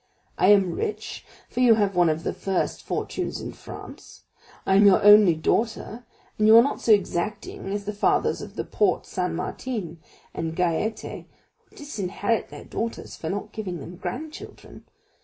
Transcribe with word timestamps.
I 0.35 0.47
am 0.47 0.73
rich, 0.73 1.23
for 1.47 1.59
you 1.59 1.75
have 1.75 1.95
one 1.95 2.09
of 2.09 2.23
the 2.23 2.33
first 2.33 2.81
fortunes 2.81 3.39
in 3.39 3.51
France. 3.53 4.23
I 4.65 4.73
am 4.77 4.87
your 4.87 5.03
only 5.03 5.35
daughter, 5.35 6.05
and 6.39 6.47
you 6.47 6.57
are 6.57 6.63
not 6.63 6.81
so 6.81 6.91
exacting 6.91 7.69
as 7.71 7.85
the 7.85 7.93
fathers 7.93 8.41
of 8.41 8.55
the 8.55 8.63
Porte 8.63 9.05
Saint 9.05 9.35
Martin 9.35 9.99
and 10.33 10.55
Gaîté, 10.55 11.25
who 11.65 11.75
disinherit 11.75 12.49
their 12.49 12.65
daughters 12.65 13.15
for 13.15 13.29
not 13.29 13.51
giving 13.51 13.77
them 13.79 13.95
grandchildren. 13.97 14.85